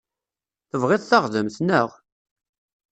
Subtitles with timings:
[0.69, 1.89] Tebɣiḍ taɣdemt, naɣ?